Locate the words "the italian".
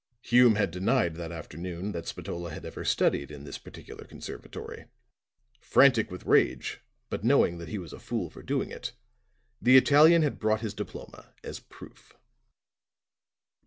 9.61-10.23